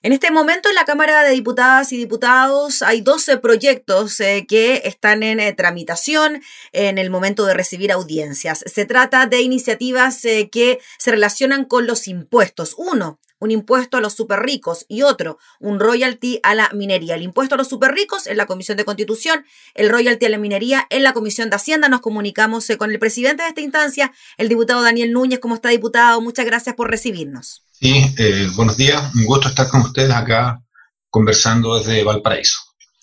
[0.00, 4.82] En este momento en la Cámara de Diputadas y Diputados hay 12 proyectos eh, que
[4.84, 6.40] están en eh, tramitación
[6.70, 8.62] en el momento de recibir audiencias.
[8.64, 12.76] Se trata de iniciativas eh, que se relacionan con los impuestos.
[12.78, 17.14] Uno, un impuesto a los super ricos y otro, un royalty a la minería.
[17.14, 19.44] El impuesto a los super ricos en la Comisión de Constitución,
[19.74, 21.88] el royalty a la minería en la Comisión de Hacienda.
[21.88, 25.40] Nos comunicamos con el presidente de esta instancia, el diputado Daniel Núñez.
[25.40, 26.20] ¿Cómo está, diputado?
[26.20, 27.64] Muchas gracias por recibirnos.
[27.72, 29.14] Sí, eh, buenos días.
[29.14, 30.62] Un gusto estar con ustedes acá
[31.10, 32.58] conversando desde Valparaíso.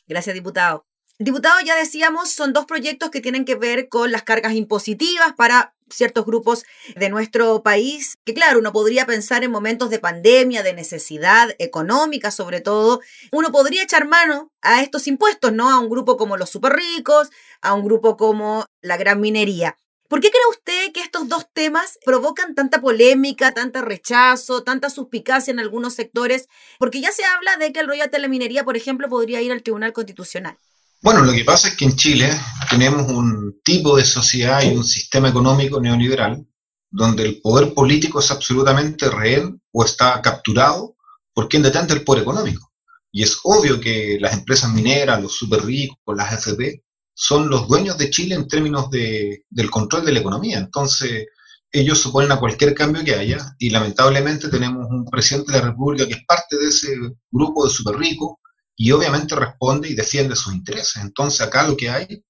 [0.08, 0.86] Gracias, diputado.
[1.18, 5.75] Diputado, ya decíamos, son dos proyectos que tienen que ver con las cargas impositivas para
[5.90, 10.74] ciertos grupos de nuestro país, que claro, uno podría pensar en momentos de pandemia, de
[10.74, 15.70] necesidad económica sobre todo, uno podría echar mano a estos impuestos, ¿no?
[15.70, 17.30] A un grupo como los super ricos,
[17.62, 19.78] a un grupo como la gran minería.
[20.08, 25.52] ¿Por qué cree usted que estos dos temas provocan tanta polémica, tanta rechazo, tanta suspicacia
[25.52, 26.48] en algunos sectores?
[26.78, 29.94] Porque ya se habla de que el royalty de por ejemplo, podría ir al Tribunal
[29.94, 30.60] Constitucional.
[31.06, 32.32] Bueno, lo que pasa es que en Chile
[32.68, 36.48] tenemos un tipo de sociedad y un sistema económico neoliberal
[36.90, 40.96] donde el poder político es absolutamente rehén o está capturado
[41.32, 42.72] por quien detenta el poder económico.
[43.12, 46.84] Y es obvio que las empresas mineras, los super ricos, las FP,
[47.14, 50.58] son los dueños de Chile en términos de, del control de la economía.
[50.58, 51.28] Entonces,
[51.72, 56.08] ellos suponen a cualquier cambio que haya y lamentablemente tenemos un presidente de la República
[56.08, 56.98] que es parte de ese
[57.30, 58.38] grupo de super ricos
[58.76, 60.98] y obviamente responde y defiende sus intereses.
[60.98, 62.24] Entonces, acá lo que hay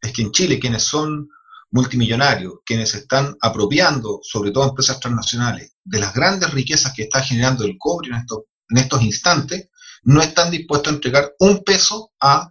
[0.00, 1.28] es que en Chile quienes son
[1.70, 7.64] multimillonarios, quienes están apropiando, sobre todo empresas transnacionales, de las grandes riquezas que está generando
[7.64, 9.68] el cobre en estos, en estos instantes,
[10.02, 12.48] no están dispuestos a entregar un peso a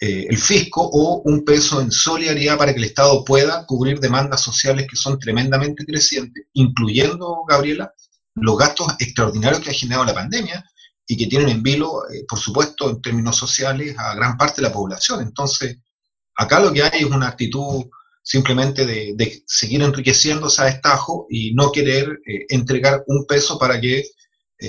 [0.00, 4.40] eh, el fisco o un peso en solidaridad para que el Estado pueda cubrir demandas
[4.40, 7.92] sociales que son tremendamente crecientes, incluyendo, Gabriela,
[8.34, 10.64] los gastos extraordinarios que ha generado la pandemia
[11.08, 14.68] y que tienen en vilo, eh, por supuesto, en términos sociales, a gran parte de
[14.68, 15.22] la población.
[15.22, 15.78] Entonces,
[16.36, 17.86] acá lo que hay es una actitud
[18.22, 24.04] simplemente de, seguir enriqueciéndose a destajo y no querer eh, entregar un peso para que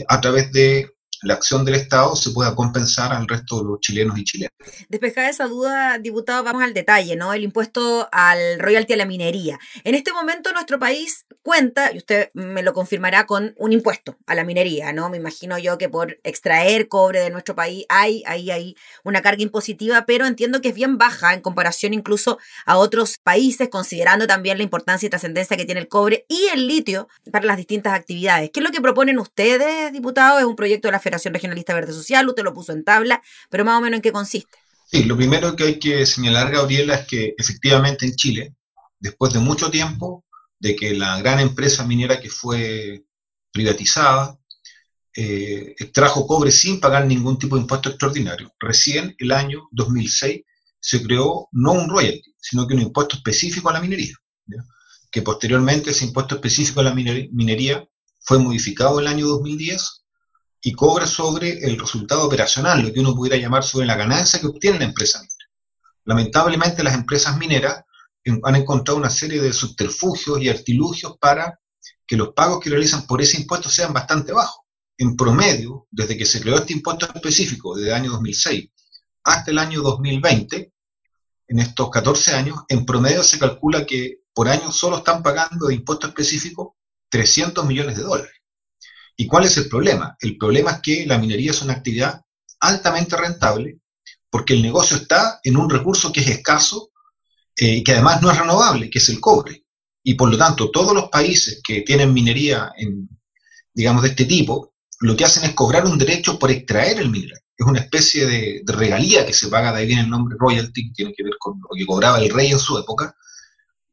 [0.08, 0.88] a través de
[1.22, 4.52] la acción del Estado se pueda compensar al resto de los chilenos y chilenas.
[4.90, 7.34] Despejada esa duda, diputado, vamos al detalle, ¿no?
[7.34, 9.60] El impuesto al royalty a la minería.
[9.84, 14.36] En este momento nuestro país cuenta, y usted me lo confirmará, con un impuesto a
[14.36, 15.10] la minería, ¿no?
[15.10, 19.42] Me imagino yo que por extraer cobre de nuestro país hay ahí hay una carga
[19.42, 24.58] impositiva, pero entiendo que es bien baja en comparación incluso a otros países, considerando también
[24.58, 28.52] la importancia y trascendencia que tiene el cobre y el litio para las distintas actividades.
[28.52, 30.40] ¿Qué es lo que proponen ustedes, diputado?
[30.40, 33.66] Es un proyecto de la Federación Regionalista Verde Social, usted lo puso en tabla, pero
[33.66, 34.58] más o menos en qué consiste.
[34.92, 38.56] Sí, lo primero que hay que señalar, Gabriela, es que efectivamente en Chile,
[39.00, 40.26] después de mucho tiempo
[40.60, 43.04] de que la gran empresa minera que fue
[43.52, 44.38] privatizada
[45.16, 50.42] eh, extrajo cobre sin pagar ningún tipo de impuesto extraordinario, recién el año 2006
[50.80, 54.16] se creó no un royalty, sino que un impuesto específico a la minería,
[55.12, 57.84] que posteriormente ese impuesto específico a la minería
[58.22, 59.99] fue modificado el año 2010
[60.62, 64.48] y cobra sobre el resultado operacional, lo que uno pudiera llamar sobre la ganancia que
[64.48, 65.36] obtiene la empresa minera.
[66.06, 67.84] Lamentablemente las empresas mineras
[68.44, 71.60] han encontrado una serie de subterfugios y artilugios para
[72.06, 74.66] que los pagos que realizan por ese impuesto sean bastante bajos.
[74.98, 78.70] En promedio, desde que se creó este impuesto específico, desde el año 2006
[79.24, 80.74] hasta el año 2020,
[81.48, 85.76] en estos 14 años, en promedio se calcula que por año solo están pagando de
[85.76, 86.78] impuesto específico
[87.10, 88.39] 300 millones de dólares.
[89.20, 90.16] ¿Y cuál es el problema?
[90.22, 92.22] El problema es que la minería es una actividad
[92.62, 93.82] altamente rentable
[94.30, 96.92] porque el negocio está en un recurso que es escaso
[97.58, 99.66] eh, y que además no es renovable, que es el cobre.
[100.04, 103.10] Y por lo tanto, todos los países que tienen minería, en,
[103.74, 107.42] digamos, de este tipo, lo que hacen es cobrar un derecho por extraer el mineral.
[107.58, 110.94] Es una especie de, regalía que se paga, de ahí viene el nombre royalty, que
[110.94, 113.14] tiene que ver con lo que cobraba el rey en su época,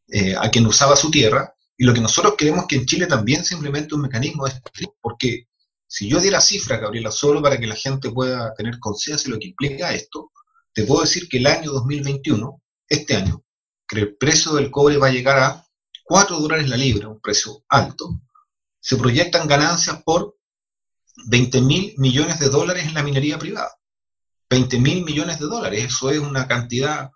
[0.07, 3.45] eh, a quien usaba su tierra, y lo que nosotros queremos que en Chile también
[3.45, 5.49] se implemente un mecanismo de este porque
[5.87, 9.41] si yo diera cifra, Gabriela, solo para que la gente pueda tener conciencia de lo
[9.41, 10.33] que implica esto,
[10.73, 13.43] te puedo decir que el año 2021, este año,
[13.87, 15.67] que el precio del cobre va a llegar a
[16.05, 18.21] 4 dólares la libra, un precio alto,
[18.81, 20.37] se proyectan ganancias por
[21.29, 23.77] 20 mil millones de dólares en la minería privada.
[24.51, 27.11] 20 mil millones de dólares, eso es una cantidad,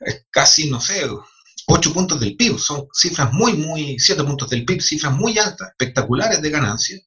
[0.00, 1.08] es casi, no sé,
[1.74, 5.70] 8 puntos del PIB, son cifras muy, muy, 7 puntos del PIB, cifras muy altas,
[5.70, 7.00] espectaculares de ganancia,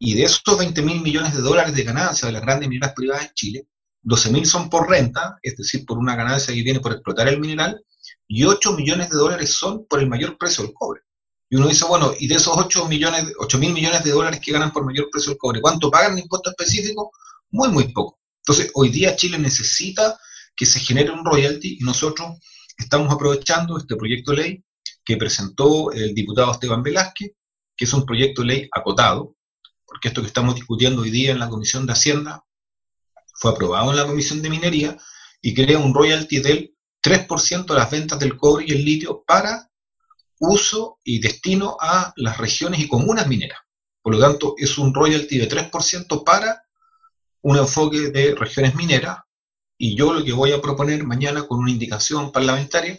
[0.00, 3.26] y de esos 20 mil millones de dólares de ganancia de las grandes mineras privadas
[3.26, 3.68] en Chile,
[4.02, 7.38] 12 mil son por renta, es decir, por una ganancia que viene por explotar el
[7.38, 7.84] mineral,
[8.26, 11.02] y 8 millones de dólares son por el mayor precio del cobre.
[11.48, 14.50] Y uno dice, bueno, y de esos 8 millones, 8 mil millones de dólares que
[14.50, 17.12] ganan por mayor precio del cobre, ¿cuánto pagan en impuesto específico?
[17.52, 18.18] Muy, muy poco.
[18.38, 20.18] Entonces, hoy día Chile necesita
[20.56, 22.38] que se genere un royalty y nosotros
[22.76, 24.64] estamos aprovechando este proyecto de ley
[25.04, 27.32] que presentó el diputado Esteban Velázquez,
[27.76, 29.36] que es un proyecto de ley acotado,
[29.84, 32.44] porque esto que estamos discutiendo hoy día en la Comisión de Hacienda
[33.34, 34.96] fue aprobado en la Comisión de Minería
[35.42, 39.70] y crea un royalty del 3% de las ventas del cobre y el litio para
[40.40, 43.58] uso y destino a las regiones y comunas mineras.
[44.02, 46.62] Por lo tanto, es un royalty de 3% para
[47.42, 49.18] un enfoque de regiones mineras
[49.84, 52.98] y yo lo que voy a proponer mañana con una indicación parlamentaria,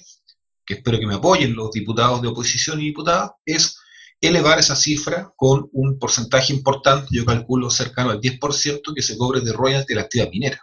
[0.63, 3.79] que espero que me apoyen los diputados de oposición y diputadas, es
[4.21, 9.41] elevar esa cifra con un porcentaje importante, yo calculo cercano al 10% que se cobre
[9.41, 10.61] de royalty de la actividad minera.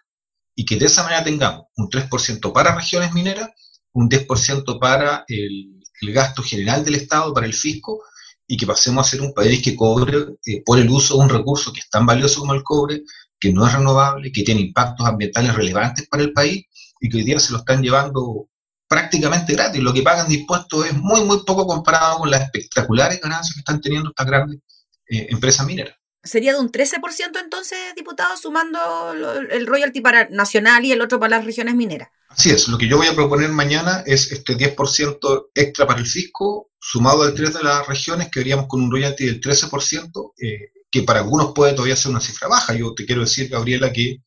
[0.55, 3.49] Y que de esa manera tengamos un 3% para regiones mineras,
[3.91, 5.83] un 10% para el,
[6.13, 8.01] gasto general del Estado, para el fisco,
[8.47, 11.31] y que pasemos a ser un país que cobre eh, por el uso de un
[11.31, 13.03] recurso que es tan valioso como el cobre,
[13.43, 16.65] que no es renovable, que tiene impactos ambientales relevantes para el país
[17.01, 18.49] y que hoy día se lo están llevando
[18.87, 19.83] prácticamente gratis.
[19.83, 23.59] Lo que pagan de impuestos es muy, muy poco comparado con las espectaculares ganancias que
[23.59, 24.61] están teniendo estas grandes
[25.09, 25.97] eh, empresas mineras.
[26.23, 29.13] ¿Sería de un 13% entonces, diputado, sumando
[29.51, 32.11] el royalty para nacional y el otro para las regiones mineras?
[32.29, 36.07] Así es, lo que yo voy a proponer mañana es este 10% extra para el
[36.07, 40.71] fisco, sumado al 3 de las regiones, que veríamos con un royalty del 13%, eh,
[40.93, 42.75] que para algunos puede todavía ser una cifra baja.
[42.75, 44.19] Yo te quiero decir, Gabriela, que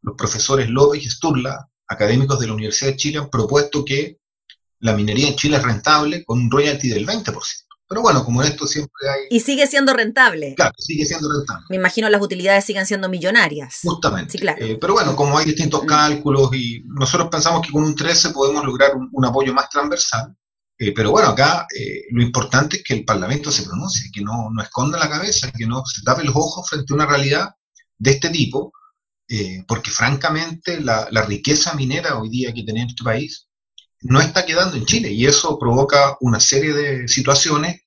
[0.00, 4.18] los profesores López y Sturla, académicos de la Universidad de Chile, han propuesto que
[4.78, 7.34] la minería en Chile es rentable con un royalty del 20%.
[7.86, 9.20] Pero bueno, como en esto siempre hay...
[9.28, 10.54] Y sigue siendo rentable.
[10.54, 11.66] Claro, sigue siendo rentable.
[11.68, 13.80] Me imagino las utilidades siguen siendo millonarias.
[13.82, 14.32] Justamente.
[14.32, 14.64] Sí, claro.
[14.64, 15.86] Eh, pero bueno, como hay distintos mm.
[15.86, 20.34] cálculos y nosotros pensamos que con un 13 podemos lograr un apoyo más transversal,
[20.78, 24.50] eh, pero bueno, acá eh, lo importante es que el Parlamento se pronuncie, que no,
[24.50, 27.50] no, esconda la cabeza, que no se tape los ojos frente a una realidad
[27.96, 28.72] de este tipo,
[29.28, 33.48] eh, porque francamente la, la, riqueza minera hoy día que tiene este país
[34.02, 37.80] no está quedando en Chile y eso provoca una serie de situaciones.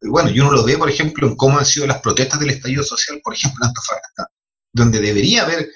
[0.00, 2.82] Bueno, y uno lo ve, por ejemplo, en cómo han sido las protestas del estallido
[2.82, 4.28] social, por ejemplo, en Antofagasta,
[4.72, 5.68] donde debería haber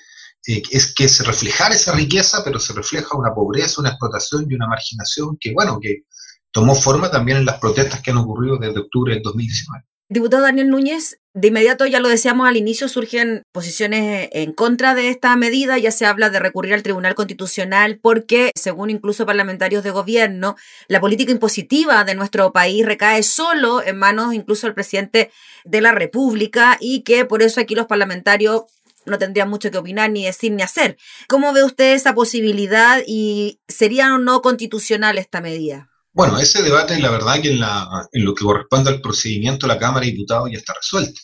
[0.49, 4.67] es que se reflejara esa riqueza, pero se refleja una pobreza, una explotación y una
[4.67, 6.05] marginación que, bueno, que
[6.53, 9.85] tomó forma también en las protestas que han ocurrido desde octubre del 2019.
[10.11, 15.11] Diputado Daniel Núñez, de inmediato ya lo decíamos al inicio, surgen posiciones en contra de
[15.11, 19.91] esta medida, ya se habla de recurrir al Tribunal Constitucional porque, según incluso parlamentarios de
[19.91, 20.57] gobierno,
[20.89, 25.31] la política impositiva de nuestro país recae solo en manos incluso del presidente
[25.67, 28.63] de la República y que por eso aquí los parlamentarios
[29.05, 30.97] no tendrían mucho que opinar, ni decir, ni hacer.
[31.29, 35.91] ¿Cómo ve usted esa posibilidad y sería o no constitucional esta medida?
[36.19, 40.11] Bueno, ese debate, la verdad que en, lo que corresponde al procedimiento la Cámara de
[40.11, 41.21] Diputados ya está resuelto.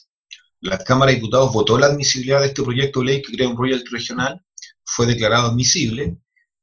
[0.61, 3.56] La Cámara de Diputados votó la admisibilidad de este proyecto de ley que crea un
[3.56, 4.41] royalty regional,
[4.85, 6.17] fue declarado admisible,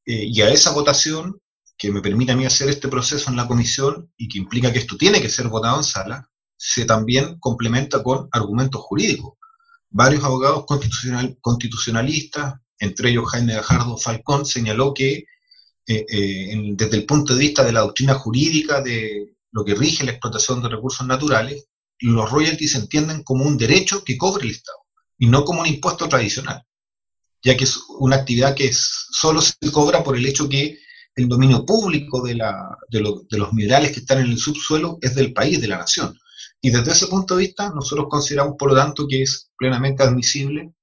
[0.06, 1.42] eh, y a esa votación,
[1.78, 4.80] que me permite a mí hacer este proceso en la comisión y que implica que
[4.80, 9.34] esto tiene que ser votado en sala, se también complementa con argumentos jurídicos.
[9.90, 15.26] Varios abogados constitucional, constitucionalistas, entre ellos Jaime Gajardo Falcón, señaló que
[15.88, 20.04] eh, eh, desde el punto de vista de la doctrina jurídica de lo que rige
[20.04, 21.68] la explotación de recursos naturales,
[22.00, 24.78] los royalties se entienden como un derecho que cobre el Estado
[25.18, 26.64] y no como un impuesto tradicional,
[27.44, 30.80] ya que es una actividad que solo se cobra por el hecho que
[31.16, 32.40] el dominio público de,
[32.90, 36.18] de los minerales que están en el subsuelo es del país, de la nación.
[36.62, 40.74] Y desde ese punto de vista, nosotros consideramos, por lo tanto, que es plenamente admisible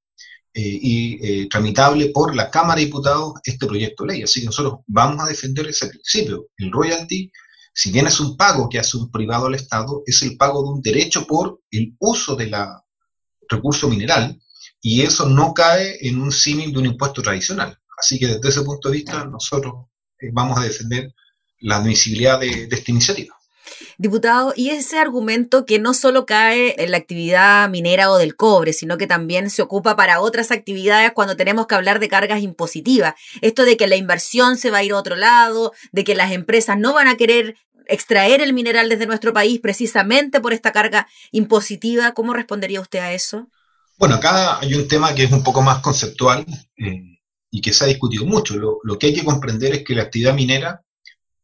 [0.60, 4.22] y eh, tramitable por la Cámara de Diputados este proyecto de ley.
[4.22, 6.48] Así que nosotros vamos a defender ese principio.
[6.56, 7.30] El royalty,
[7.72, 10.68] si bien es un pago que hace un privado al Estado, es el pago de
[10.70, 12.54] un derecho por el uso del
[13.48, 14.40] recurso mineral
[14.80, 17.78] y eso no cae en un símil de un impuesto tradicional.
[17.98, 19.86] Así que desde ese punto de vista nosotros
[20.20, 21.14] eh, vamos a defender
[21.60, 23.37] la admisibilidad de esta iniciativa.
[23.98, 28.72] Diputado, y ese argumento que no solo cae en la actividad minera o del cobre,
[28.72, 33.14] sino que también se ocupa para otras actividades cuando tenemos que hablar de cargas impositivas.
[33.40, 36.32] Esto de que la inversión se va a ir a otro lado, de que las
[36.32, 37.56] empresas no van a querer
[37.88, 42.12] extraer el mineral desde nuestro país precisamente por esta carga impositiva.
[42.12, 43.48] ¿Cómo respondería usted a eso?
[43.96, 46.46] Bueno, acá hay un tema que es un poco más conceptual
[46.76, 47.18] eh,
[47.50, 48.56] y que se ha discutido mucho.
[48.56, 50.84] lo, que hay que comprender es que la actividad minera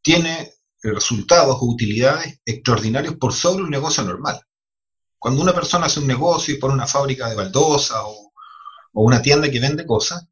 [0.03, 0.54] tiene
[0.93, 4.41] resultados o utilidades extraordinarios por sobre un negocio normal.
[5.19, 8.33] Cuando una persona hace un negocio y pone una fábrica de baldosa o,
[8.93, 10.29] una tienda que vende cosas,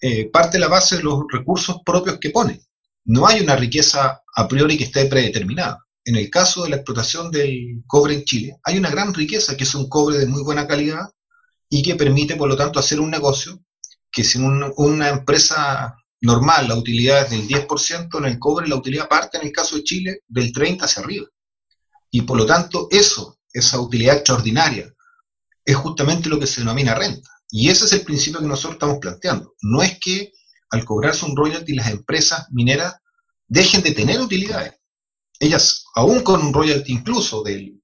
[0.00, 2.60] eh, parte la base de los recursos propios que pone.
[3.04, 5.84] No hay una riqueza a priori que esté predeterminada.
[6.04, 9.64] en el caso de la explotación del cobre en Chile, hay una gran riqueza que
[9.64, 11.10] es un cobre de muy buena calidad
[11.68, 13.60] y que permite, por lo tanto, hacer un negocio
[14.10, 19.08] que si una empresa normal la utilidad es del 10%, en el cobre la utilidad
[19.08, 21.26] parte, en el caso de Chile, del 30% hacia arriba.
[22.10, 24.92] Y por lo tanto, eso, esa utilidad extraordinaria,
[25.64, 27.30] es justamente lo que se denomina renta.
[27.50, 29.54] Y ese es el principio que nosotros estamos planteando.
[29.62, 30.32] No es que
[30.70, 32.94] al cobrarse un royalty las empresas mineras
[33.48, 34.74] dejen de tener utilidades.
[35.38, 37.80] Ellas, aún con un royalty incluso del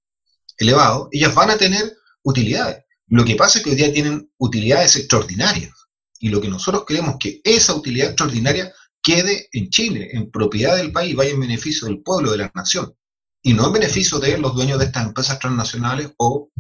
[0.59, 2.85] elevado, ellas van a tener utilidades.
[3.09, 5.73] Lo que pasa es que hoy día tienen utilidades extraordinarias.
[6.21, 10.93] Y lo que nosotros queremos que esa utilidad extraordinaria quede en Chile, en propiedad del
[10.93, 12.95] país, vaya en beneficio del pueblo, de la nación.
[13.43, 16.51] Y no en beneficio de los dueños de estas empresas transnacionales o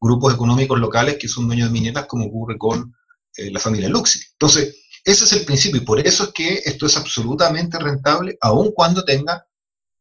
[0.00, 2.94] grupos económicos locales que son dueños de mineras, como ocurre con
[3.36, 4.20] eh, la familia Luxi.
[4.32, 8.72] Entonces, ese es el principio y por eso es que esto es absolutamente rentable, aun
[8.72, 9.46] cuando tenga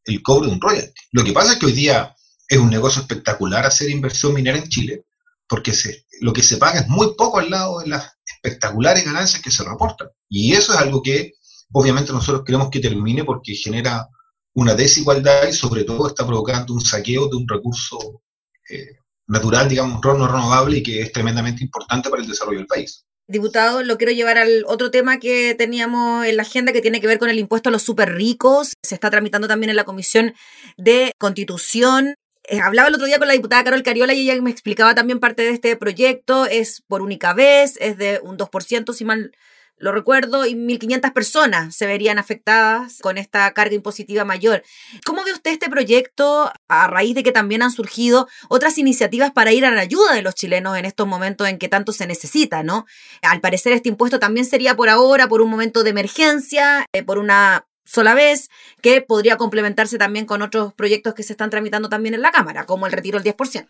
[0.06, 1.02] el cobre de un royalty.
[1.12, 2.16] Lo que pasa es que hoy día
[2.48, 5.06] es un negocio espectacular hacer inversión minera en Chile,
[5.48, 5.74] porque
[6.22, 9.64] lo que se paga es muy poco al lado de las espectaculares ganancias que se
[9.64, 10.10] reportan.
[10.30, 11.34] Y eso es algo que
[11.72, 14.08] obviamente nosotros queremos que termine porque genera
[14.54, 18.22] una desigualdad y sobre todo está provocando un saqueo de un recurso
[18.70, 23.06] eh, natural, digamos, no renovable y que es tremendamente importante para el desarrollo del país.
[23.28, 27.06] Diputado, lo quiero llevar al otro tema que teníamos en la agenda que tiene que
[27.06, 28.74] ver con el impuesto a los super ricos.
[28.84, 30.34] Se está tramitando también en la Comisión
[30.78, 32.16] de Constitución.
[32.52, 35.20] Eh, hablaba el otro día con la diputada Carol Cariola y ella me explicaba también
[35.20, 36.48] parte de este proyecto.
[36.48, 39.32] Es por única vez, es de un 2%, si mal
[39.78, 44.64] lo recuerdo, y 1.500 personas se verían afectadas con esta carga impositiva mayor.
[45.06, 49.54] ¿Cómo ve usted este proyecto a raíz de que también han surgido otras iniciativas para
[49.54, 52.64] ir a la ayuda de los chilenos en estos momentos en que tanto se necesita,
[52.64, 52.88] ¿no?
[53.22, 57.20] Al parecer este impuesto también sería por ahora, por un momento de emergencia, eh, por
[57.20, 58.50] una sola vez,
[58.82, 62.66] que podría complementarse también con otros proyectos que se están tramitando también en la Cámara,
[62.66, 63.68] como el retiro del 10%.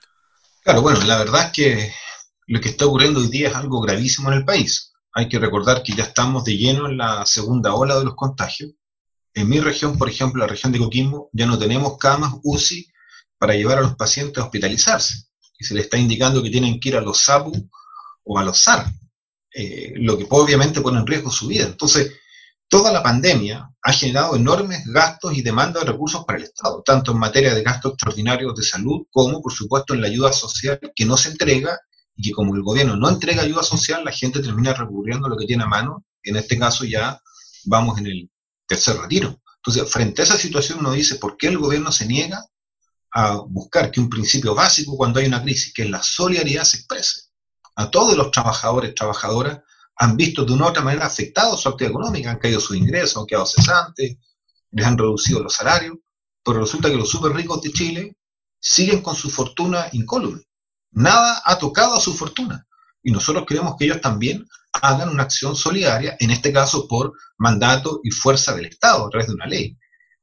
[0.63, 1.93] Claro, bueno, la verdad es que
[2.47, 5.83] lo que está ocurriendo hoy día es algo gravísimo en el país hay que recordar
[5.83, 8.71] que ya estamos de lleno en la segunda ola de los contagios.
[9.33, 12.87] En mi región, por ejemplo, la región de Coquimbo, ya no tenemos camas UCI
[13.37, 15.25] para llevar a los pacientes a hospitalizarse.
[15.57, 17.69] Y se les está indicando que tienen que ir a los SAPU
[18.23, 18.85] o a los SAR,
[19.53, 21.65] eh, lo que obviamente pone en riesgo su vida.
[21.65, 22.11] Entonces,
[22.69, 27.11] toda la pandemia ha generado enormes gastos y demandas de recursos para el Estado, tanto
[27.11, 31.05] en materia de gastos extraordinarios de salud como, por supuesto, en la ayuda social que
[31.05, 31.77] no se entrega
[32.15, 35.47] y que como el gobierno no entrega ayuda social, la gente termina recurriendo lo que
[35.47, 36.05] tiene a mano.
[36.21, 37.19] En este caso ya
[37.65, 38.29] vamos en el
[38.67, 39.41] tercer retiro.
[39.57, 42.45] Entonces, frente a esa situación uno dice, ¿por qué el gobierno se niega
[43.11, 46.77] a buscar que un principio básico cuando hay una crisis, que es la solidaridad, se
[46.77, 47.21] exprese?
[47.75, 49.59] A todos los trabajadores, trabajadoras,
[49.99, 53.17] han visto de una u otra manera afectados su actividad económica, han caído sus ingresos,
[53.17, 54.17] han quedado cesantes,
[54.71, 55.97] les han reducido los salarios,
[56.43, 58.17] pero resulta que los súper ricos de Chile
[58.59, 60.41] siguen con su fortuna incólume.
[60.91, 62.65] Nada ha tocado a su fortuna.
[63.03, 64.45] Y nosotros queremos que ellos también
[64.81, 69.27] hagan una acción solidaria, en este caso por mandato y fuerza del Estado, a través
[69.27, 69.77] de una ley.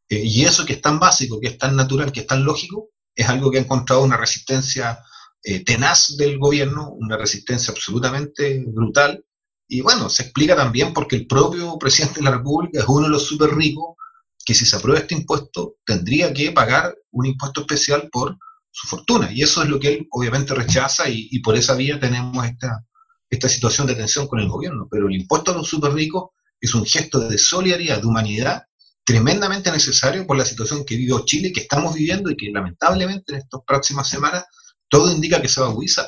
[0.09, 2.90] Eh, y eso que es tan básico, que es tan natural, que es tan lógico,
[3.14, 5.00] es algo que ha encontrado una resistencia
[5.42, 9.25] eh, tenaz del gobierno, una resistencia absolutamente brutal.
[9.68, 13.11] Y bueno, se explica también porque el propio presidente de la República es uno de
[13.11, 13.96] los súper ricos
[14.44, 18.38] que si se aprueba este impuesto tendría que pagar un impuesto especial por
[18.70, 19.30] su fortuna.
[19.32, 22.85] Y eso es lo que él obviamente rechaza y, por esa vía tenemos esta,
[23.28, 24.87] esta situación de tensión con el gobierno.
[24.88, 26.30] Pero el impuesto a los super ricos
[26.61, 28.62] es un gesto de solidaridad, de humanidad,
[29.04, 33.38] tremendamente necesario por la situación que vive Chile, que estamos viviendo y que lamentablemente en
[33.38, 34.44] estas próximas semanas
[34.88, 36.06] todo indica que se va a agudizar.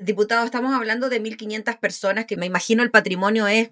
[0.00, 3.70] Diputado, estamos hablando de 1.500 personas, que me imagino el patrimonio es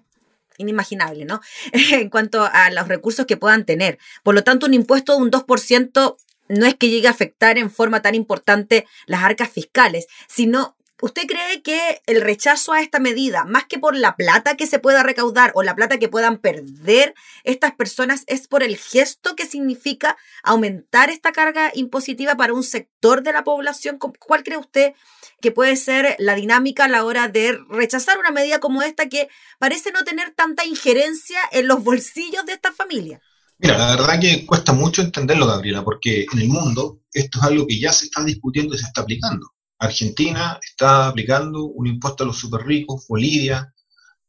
[0.59, 1.41] inimaginable, ¿no?
[1.91, 3.97] en cuanto a los recursos que puedan tener.
[4.21, 6.17] Por lo tanto, un impuesto de un 2%
[6.49, 11.27] no es que llegue a afectar en forma tan importante las arcas fiscales, sino ¿Usted
[11.27, 15.01] cree que el rechazo a esta medida, más que por la plata que se pueda
[15.01, 17.13] recaudar o la plata que puedan perder
[17.45, 23.23] estas personas, es por el gesto que significa aumentar esta carga impositiva para un sector
[23.23, 23.97] de la población?
[23.97, 24.93] ¿Cuál cree usted
[25.41, 29.29] que puede ser la dinámica a la hora de rechazar una medida como esta que
[29.57, 33.21] parece no tener tanta injerencia en los bolsillos de esta familia?
[33.57, 37.67] Mira, la verdad que cuesta mucho entenderlo, Gabriela, porque en el mundo esto es algo
[37.67, 39.47] que ya se está discutiendo y se está aplicando.
[39.79, 43.73] Argentina está aplicando un impuesto a los super ricos, Bolivia,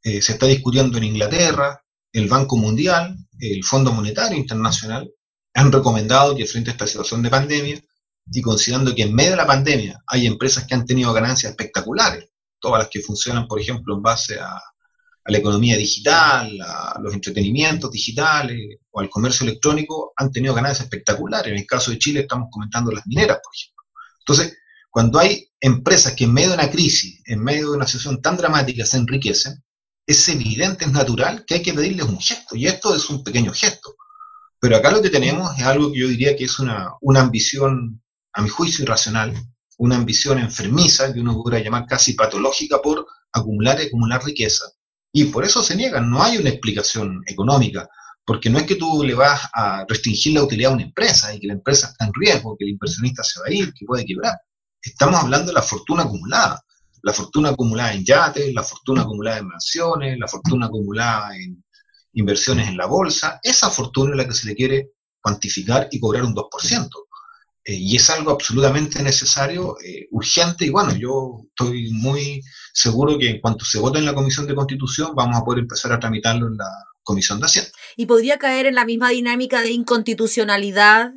[0.03, 5.11] eh, se está discutiendo en Inglaterra, el Banco Mundial, el Fondo Monetario Internacional,
[5.55, 7.81] han recomendado que frente a esta situación de pandemia,
[8.33, 12.29] y considerando que en medio de la pandemia hay empresas que han tenido ganancias espectaculares,
[12.61, 14.55] todas las que funcionan, por ejemplo, en base a,
[15.25, 20.85] a la economía digital, a los entretenimientos digitales o al comercio electrónico han tenido ganancias
[20.85, 21.53] espectaculares.
[21.53, 23.85] En el caso de Chile estamos comentando las mineras, por ejemplo.
[24.21, 24.59] Entonces,
[24.91, 28.37] cuando hay empresas que en medio de una crisis, en medio de una situación tan
[28.37, 29.63] dramática se enriquecen,
[30.07, 33.53] es evidente, es natural que hay que pedirles un gesto, y esto es un pequeño
[33.53, 33.95] gesto.
[34.59, 38.03] Pero acá lo que tenemos es algo que yo diría que es una, una ambición,
[38.33, 39.35] a mi juicio, irracional,
[39.79, 44.65] una ambición enfermiza, que uno podría llamar casi patológica por acumular y acumular riqueza.
[45.13, 47.89] Y por eso se niegan, no hay una explicación económica,
[48.25, 51.41] porque no es que tú le vas a restringir la utilidad a una empresa y
[51.41, 54.05] que la empresa está en riesgo, que el inversionista se va a ir, que puede
[54.05, 54.35] quebrar.
[54.83, 56.63] Estamos hablando de la fortuna acumulada
[57.03, 61.63] la fortuna acumulada en yates, la fortuna acumulada en mansiones, la fortuna acumulada en
[62.15, 66.25] inversiones en la bolsa, esa fortuna es la que se le quiere cuantificar y cobrar
[66.25, 66.89] un 2%.
[67.65, 73.31] Eh, y es algo absolutamente necesario, eh, urgente, y bueno, yo estoy muy seguro que
[73.31, 76.49] en cuanto se vote en la Comisión de Constitución vamos a poder empezar a tramitarlo
[76.49, 76.69] en la
[77.03, 77.71] Comisión de Hacienda.
[77.97, 81.13] ¿Y podría caer en la misma dinámica de inconstitucionalidad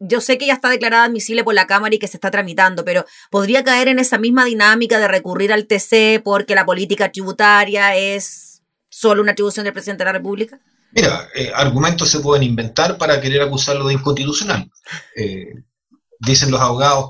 [0.00, 2.84] yo sé que ya está declarada admisible por la Cámara y que se está tramitando,
[2.84, 7.94] pero podría caer en esa misma dinámica de recurrir al TC porque la política tributaria
[7.94, 8.50] es
[8.88, 10.60] solo una atribución del presidente de la República?
[10.92, 14.68] Mira, eh, argumentos se pueden inventar para querer acusarlo de inconstitucional.
[15.16, 15.54] Eh,
[16.18, 17.08] dicen los abogados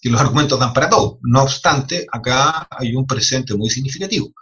[0.00, 1.18] que, los argumentos dan para todo.
[1.22, 4.32] No obstante, acá hay un presente muy significativo.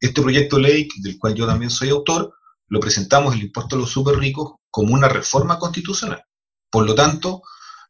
[0.00, 2.32] Este proyecto de ley, del cual yo también soy autor,
[2.68, 6.24] lo presentamos el impuesto a los super ricos como una reforma constitucional.
[6.70, 7.42] Por lo tanto,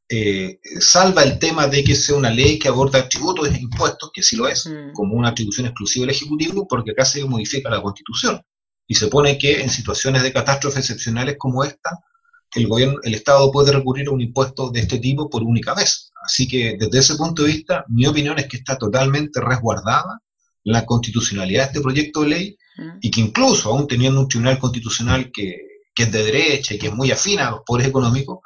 [0.08, 4.22] eh, salva el tema de que sea una ley que aborda tributos e impuestos, que
[4.22, 4.92] sí lo es, mm.
[4.92, 8.42] como una atribución exclusiva del Ejecutivo, porque acá se modifica la Constitución
[8.88, 12.00] y se pone que en situaciones de catástrofe excepcionales como esta,
[12.56, 16.10] el gobierno, el Estado puede recurrir a un impuesto de este tipo por única vez.
[16.24, 20.20] Así que desde ese punto de vista, mi opinión es que está totalmente resguardada
[20.64, 22.98] la constitucionalidad de este proyecto de ley mm.
[23.00, 25.56] y que incluso aún teniendo un tribunal constitucional que,
[25.94, 28.40] que es de derecha y que es muy afín a los poderes económicos,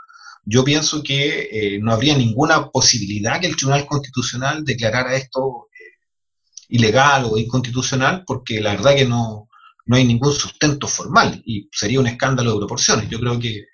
[0.45, 6.07] yo pienso que eh, no habría ninguna posibilidad que el Tribunal Constitucional declarara esto eh,
[6.69, 9.49] ilegal o inconstitucional, porque la verdad que no,
[9.87, 13.09] no hay ningún sustento formal y sería un escándalo de proporciones.
[13.09, 13.67] Yo creo que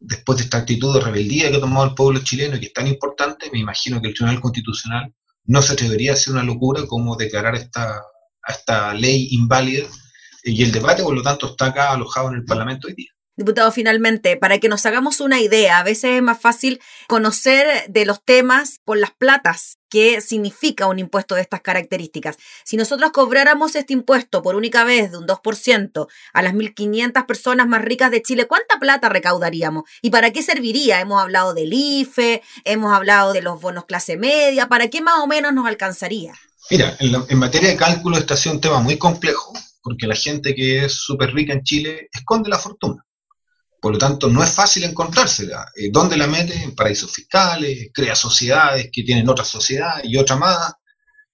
[0.00, 2.72] después de esta actitud de rebeldía que ha tomado el pueblo chileno y que es
[2.72, 6.86] tan importante, me imagino que el Tribunal Constitucional no se atrevería a hacer una locura
[6.86, 8.02] como declarar esta,
[8.48, 9.86] esta ley inválida
[10.42, 13.10] y el debate, por lo tanto, está acá alojado en el Parlamento hoy día.
[13.40, 18.04] Diputado, finalmente, para que nos hagamos una idea, a veces es más fácil conocer de
[18.04, 22.36] los temas por las platas que significa un impuesto de estas características.
[22.66, 27.66] Si nosotros cobráramos este impuesto por única vez de un 2% a las 1.500 personas
[27.66, 29.84] más ricas de Chile, ¿cuánta plata recaudaríamos?
[30.02, 31.00] ¿Y para qué serviría?
[31.00, 35.26] Hemos hablado del IFE, hemos hablado de los bonos clase media, ¿para qué más o
[35.26, 36.34] menos nos alcanzaría?
[36.70, 40.14] Mira, en, en materia de cálculo este ha sido un tema muy complejo, porque la
[40.14, 43.02] gente que es súper rica en Chile esconde la fortuna.
[43.80, 45.66] Por lo tanto, no es fácil encontrársela.
[45.74, 46.54] Eh, ¿Dónde la mete?
[46.62, 50.72] En paraísos fiscales, crea sociedades que tienen otra sociedad y otra más.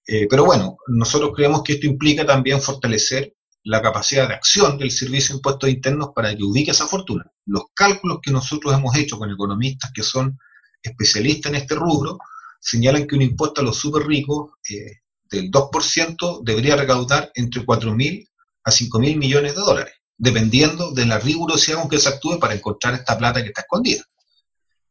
[0.07, 4.93] Eh, pero bueno, nosotros creemos que esto implica también fortalecer la capacidad de acción del
[4.93, 7.25] Servicio de Impuestos Internos para que ubique esa fortuna.
[7.47, 10.39] Los cálculos que nosotros hemos hecho con economistas que son
[10.81, 12.19] especialistas en este rubro
[12.61, 18.29] señalan que un impuesto a los súper ricos eh, del 2% debería recaudar entre 4.000
[18.63, 22.94] a 5.000 millones de dólares dependiendo de la rigurosidad con que se actúe para encontrar
[22.94, 24.02] esta plata que está escondida.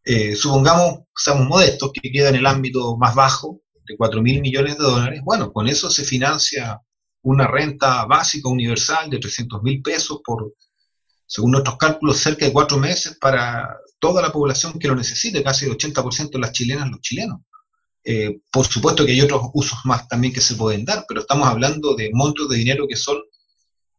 [0.04, 4.78] Eh, supongamos, seamos modestos, que queda en el ámbito más bajo, de 4 mil millones
[4.78, 6.80] de dólares, bueno, con eso se financia
[7.22, 10.54] una renta básica universal de 300 mil pesos por,
[11.26, 13.68] según nuestros cálculos, cerca de cuatro meses para
[14.00, 17.42] toda la población que lo necesite, casi el 80% de las chilenas, los chilenos.
[18.04, 21.48] Eh, por supuesto que hay otros usos más también que se pueden dar, pero estamos
[21.48, 23.18] hablando de montos de dinero que son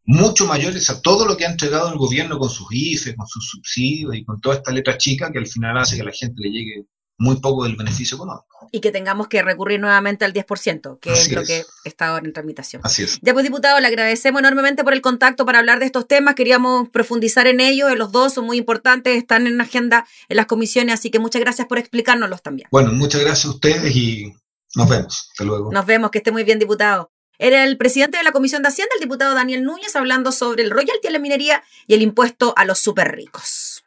[0.07, 3.49] mucho mayores a todo lo que ha entregado el gobierno con sus IFE, con sus
[3.49, 6.41] subsidios y con toda esta letra chica que al final hace que a la gente
[6.41, 6.87] le llegue
[7.19, 8.69] muy poco del beneficio económico.
[8.73, 12.33] Y que tengamos que recurrir nuevamente al 10%, que es lo que está ahora en
[12.33, 12.83] tramitación.
[12.85, 13.19] Así es.
[13.23, 16.35] Ya pues, diputado, le agradecemos enormemente por el contacto para hablar de estos temas.
[16.35, 20.95] Queríamos profundizar en ellos, los dos son muy importantes, están en agenda en las comisiones,
[20.95, 22.69] así que muchas gracias por explicárnoslos también.
[22.71, 24.33] Bueno, muchas gracias a ustedes y
[24.75, 25.29] nos vemos.
[25.31, 25.73] Hasta luego.
[25.73, 27.11] Nos vemos, que esté muy bien, diputado.
[27.39, 30.71] Era el presidente de la Comisión de Hacienda, el diputado Daniel Núñez, hablando sobre el
[30.71, 33.86] royalty a la minería y el impuesto a los super ricos.